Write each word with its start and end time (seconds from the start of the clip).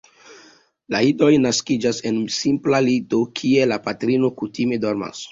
La 0.93 0.99
idoj 1.09 1.27
naskiĝas 1.43 1.99
en 2.11 2.17
simpla 2.37 2.79
lito, 2.85 3.19
kie 3.41 3.67
la 3.73 3.77
patrino 3.89 4.31
kutime 4.41 4.81
dormas. 4.87 5.21